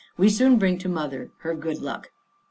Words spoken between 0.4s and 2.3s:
bring to Mother her good luck."